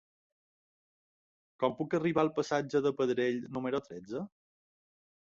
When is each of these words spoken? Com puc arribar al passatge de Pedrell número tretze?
Com 1.63 1.75
puc 1.81 1.93
arribar 1.97 2.23
al 2.23 2.31
passatge 2.39 2.81
de 2.87 2.93
Pedrell 3.03 3.39
número 3.59 3.83
tretze? 3.89 4.23